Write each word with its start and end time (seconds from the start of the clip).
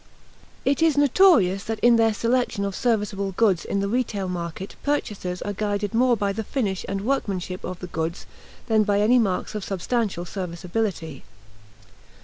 It 0.65 0.81
is 0.81 0.97
notorious 0.97 1.63
that 1.65 1.77
in 1.81 1.95
their 1.95 2.11
selection 2.15 2.65
of 2.65 2.75
serviceable 2.75 3.33
goods 3.33 3.63
in 3.63 3.81
the 3.81 3.87
retail 3.87 4.27
market 4.27 4.75
purchasers 4.81 5.43
are 5.43 5.53
guided 5.53 5.93
more 5.93 6.17
by 6.17 6.33
the 6.33 6.43
finish 6.43 6.83
and 6.89 7.01
workmanship 7.01 7.63
of 7.63 7.81
the 7.81 7.85
goods 7.85 8.25
than 8.65 8.81
by 8.83 8.99
any 8.99 9.19
marks 9.19 9.53
of 9.53 9.63
substantial 9.63 10.25
serviceability. 10.25 11.23